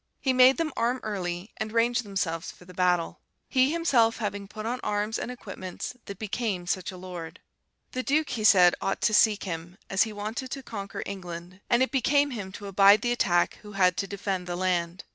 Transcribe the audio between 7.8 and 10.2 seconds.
The Duke, he said, ought to seek him, as he